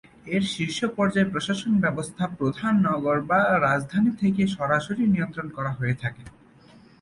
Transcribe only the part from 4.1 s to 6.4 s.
থেকে সরাসরি নিয়ন্ত্রণ করা হয়ে থাকে।